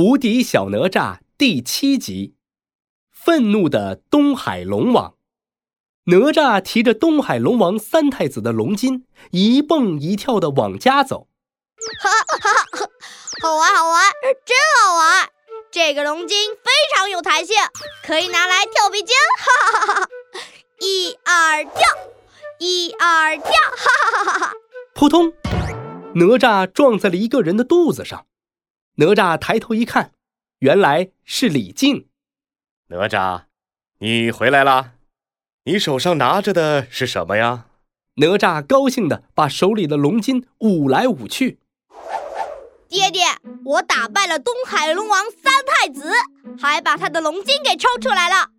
[0.00, 2.36] 无敌小哪吒第七集：
[3.10, 5.14] 愤怒的东海龙王。
[6.04, 11.26] 哪吒提着东海龙王三太子的龙筋，一蹦一跳的往家走。
[12.00, 12.48] 哈哈
[12.78, 12.90] 哈！
[13.42, 14.04] 好玩，好玩，
[14.46, 15.30] 真好玩！
[15.72, 17.56] 这个龙筋非常有弹性，
[18.04, 19.08] 可以拿来跳皮筋。
[19.36, 20.08] 哈哈哈哈！
[20.78, 21.82] 一二跳，
[22.60, 23.50] 一二跳！
[23.50, 24.52] 哈哈哈哈！
[24.94, 25.32] 扑通，
[26.14, 28.27] 哪吒撞在了一个人的肚子上。
[29.00, 30.10] 哪吒抬头一看，
[30.58, 32.08] 原来是李靖。
[32.88, 33.44] 哪吒，
[34.00, 34.94] 你回来啦！
[35.66, 37.66] 你手上拿着的是什么呀？
[38.16, 41.60] 哪吒高兴地把手里的龙筋舞来舞去。
[42.88, 43.22] 爹爹，
[43.66, 46.10] 我打败了东海龙王三太子，
[46.60, 48.50] 还把他的龙筋给抽出来了。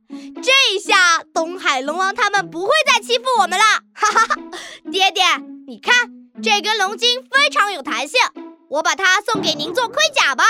[0.42, 3.66] 这下东海龙王他们不会再欺负我们了。
[3.94, 4.36] 哈哈哈！
[4.90, 5.24] 爹爹，
[5.68, 5.94] 你看
[6.42, 8.22] 这根龙筋非常有弹性。
[8.70, 10.44] 我把它送给您做盔甲吧。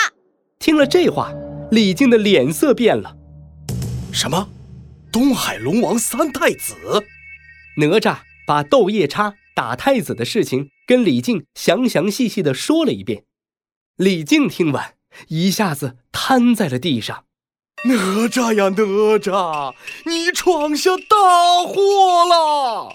[0.60, 1.32] 听了这话，
[1.72, 3.16] 李靖的脸色变了。
[4.12, 4.50] 什么？
[5.12, 6.76] 东海龙王三太子？
[7.78, 13.24] 哪吒把斗夜叉打太子的事情跟李靖详详细细的说了一遍。
[13.96, 14.96] 李靖听完，
[15.30, 17.24] 一下子瘫在了地上。
[17.86, 17.96] 哪
[18.28, 18.84] 吒呀，哪
[19.18, 19.74] 吒，
[20.06, 22.94] 你闯下大祸了！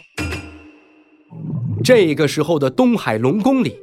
[1.83, 3.79] 这个时候的东海龙宫里。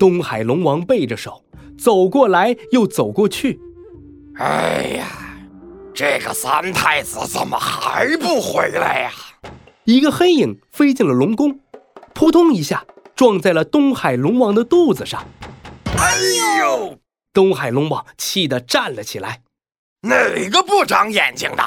[0.00, 1.44] 东海龙王背着手
[1.78, 3.60] 走过来，又走过去。
[4.38, 5.06] 哎呀，
[5.92, 9.12] 这个三太子怎么还不回来呀？
[9.84, 11.60] 一个黑影飞进了龙宫，
[12.14, 15.22] 扑通一下撞在了东海龙王的肚子上。
[15.84, 16.16] 哎
[16.60, 16.98] 呦！
[17.34, 19.42] 东海龙王气得站了起来。
[20.00, 21.62] 哪个不长眼睛的，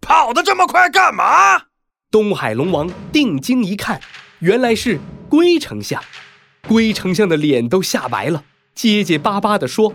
[0.00, 1.64] 跑得这么快干嘛？
[2.10, 4.00] 东海龙王定睛一看，
[4.38, 4.98] 原来是
[5.28, 6.02] 龟丞相。
[6.68, 8.42] 龟丞相的脸都吓白了，
[8.74, 9.92] 结结巴巴地说：“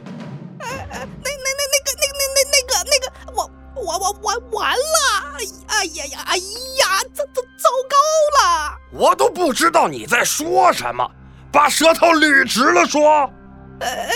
[0.60, 5.38] 呃那那那那个那那那那个那个，我我我我完了！
[5.68, 7.96] 哎呀呀哎呀，糟糟糟糕
[8.38, 8.78] 了！
[8.92, 11.10] 我都不知道你在说什么，
[11.52, 13.32] 把舌头捋直了说。
[13.80, 14.10] 呃，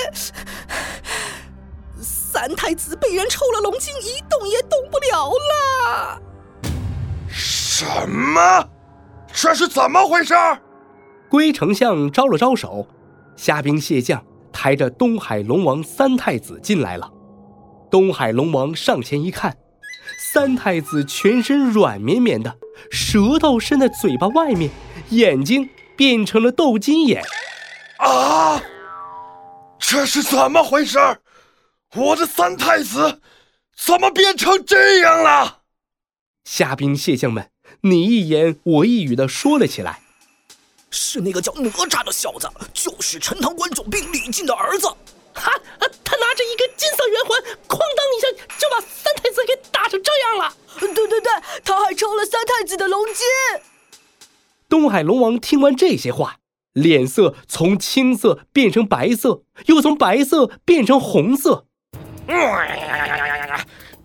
[2.02, 6.22] 三太子被人抽了龙筋，一动也动不了了。
[7.30, 8.70] 什么？
[9.34, 10.34] 这是怎么回事？”
[11.34, 12.88] 龟丞相招了招手，
[13.36, 17.12] 虾兵蟹将抬着东海龙王三太子进来了。
[17.90, 19.58] 东海龙王上前一看，
[20.32, 22.56] 三太子全身软绵绵的，
[22.92, 24.70] 舌头伸在嘴巴外面，
[25.10, 25.68] 眼睛
[25.98, 27.24] 变成了斗鸡眼。
[27.98, 28.62] 啊！
[29.80, 31.00] 这是怎么回事？
[31.96, 33.22] 我的三太子
[33.76, 35.62] 怎么变成这样了？
[36.46, 37.50] 虾兵蟹将们
[37.82, 40.02] 你一言我一语的说了起来。
[40.94, 44.88] 是那个叫哪吒的小子，就是陈塘关总兵李靖的儿子。
[45.34, 45.52] 哈，
[46.04, 48.28] 他拿着一根金色圆环，哐当一下
[48.60, 50.54] 就把三太子给打成这样了。
[50.80, 51.32] 对对对，
[51.66, 53.16] 他还抽了三太子的龙筋。
[54.70, 56.38] 东海龙王听完这些话，
[56.74, 61.66] 脸色从青色变成白色，又从白色变成红色。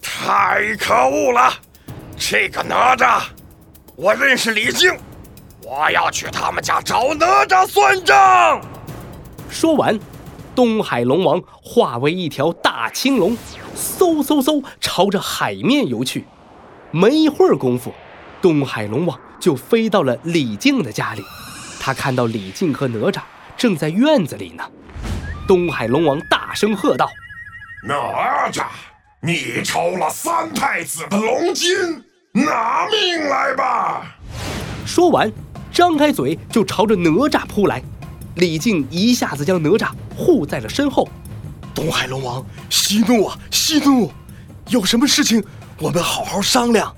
[0.01, 1.53] 太可恶了！
[2.17, 3.23] 这个哪吒，
[3.97, 4.99] 我认识李靖。
[5.71, 8.59] 我要去他们家找哪吒算账。
[9.51, 10.01] 说完，
[10.55, 13.37] 东海龙王化为一条大青龙，
[13.77, 16.25] 嗖嗖嗖朝着海面游去。
[16.91, 17.93] 没一会儿功夫，
[18.41, 21.23] 东海龙王就飞到了李靖的家里。
[21.79, 23.21] 他看到李靖和哪吒
[23.55, 24.65] 正在院子里呢。
[25.47, 27.11] 东海龙王大声喝道
[27.87, 28.65] ：“哪吒，
[29.21, 32.03] 你抽了三太子的龙筋，
[32.33, 34.17] 拿命来吧！”
[34.87, 35.31] 说完。
[35.73, 37.83] 张开嘴就朝着哪吒扑来，
[38.37, 41.09] 李靖一下子将哪吒护在了身后。
[41.75, 44.11] 东海龙王，息怒啊，息怒！
[44.69, 45.43] 有什么事情，
[45.79, 46.95] 我们好好商量。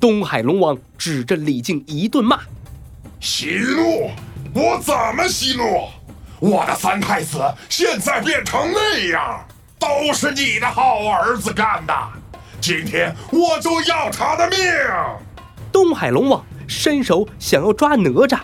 [0.00, 2.40] 东海龙王指着李靖一顿骂
[3.20, 4.10] ：“息怒？
[4.52, 5.88] 我怎么息怒？
[6.38, 7.38] 我的三太子
[7.68, 9.46] 现在变成那样，
[9.78, 11.94] 都是你的好儿子干的！
[12.60, 14.58] 今天我就要他的命！”
[15.72, 16.44] 东海龙王。
[16.66, 18.40] 伸手想要抓哪吒，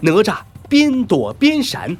[0.00, 1.96] 哪吒边躲边闪。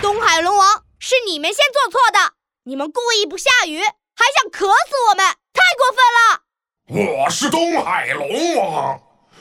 [0.00, 0.66] 东海龙王
[0.98, 2.34] 是你们先做错的，
[2.64, 7.22] 你们故意不下雨，还想渴死我们，太过分了！
[7.22, 9.00] 我是东海龙王，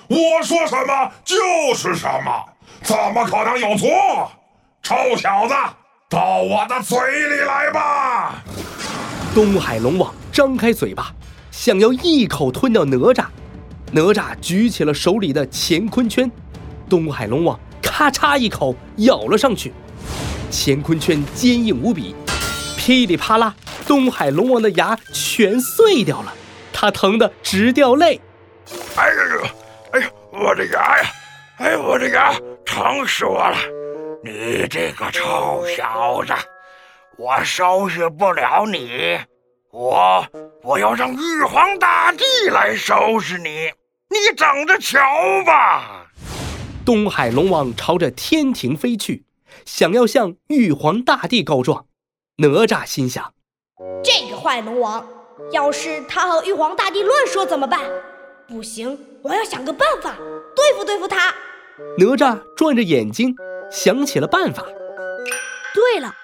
[0.09, 1.35] 我说什么就
[1.73, 2.45] 是什么，
[2.83, 4.31] 怎么可能有错？
[4.83, 5.53] 臭小子，
[6.09, 6.97] 到我的嘴
[7.29, 8.41] 里来吧！
[9.33, 11.13] 东海龙王张开嘴巴，
[11.51, 13.25] 想要一口吞掉哪吒。
[13.91, 16.29] 哪吒举起了手里的乾坤圈，
[16.89, 19.73] 东海龙王咔嚓一口咬了上去。
[20.51, 22.15] 乾坤圈坚硬无比，
[22.77, 23.55] 噼里啪啦，
[23.85, 26.33] 东海龙王的牙全碎掉了，
[26.73, 28.19] 他疼得直掉泪。
[28.95, 29.47] 哎呦，
[29.91, 31.09] 哎呦，我的牙呀！
[31.57, 32.33] 哎呦，我的牙
[32.65, 33.57] 疼死我了！
[34.23, 36.33] 你这个臭小子，
[37.17, 39.17] 我收拾不了你，
[39.79, 40.25] 我
[40.63, 43.69] 我要让玉皇大帝来收拾你，
[44.09, 44.97] 你等着瞧
[45.45, 46.07] 吧！
[46.83, 49.23] 东海龙王朝着天庭飞去，
[49.65, 51.85] 想要向玉皇大帝告状。
[52.37, 53.35] 哪吒心想：
[54.03, 55.07] 这个坏龙王，
[55.51, 57.79] 要是他和玉皇大帝乱说怎么办？
[58.47, 60.15] 不行，我要想个办法
[60.55, 61.35] 对付对付他。
[61.99, 63.35] 哪吒转着眼睛，
[63.69, 64.63] 想起了办法。
[65.75, 66.15] 对了，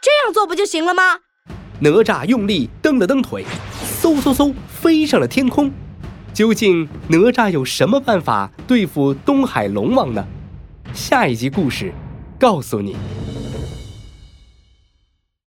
[0.00, 1.20] 这样做不就行了吗？
[1.82, 3.42] 哪吒用力蹬了蹬腿，
[4.02, 5.70] 嗖嗖嗖飞上了天空。
[6.34, 10.24] 究竟哪吒有什么办法对付东海龙王呢？
[10.92, 11.92] 下一集故事
[12.38, 12.96] 告诉你。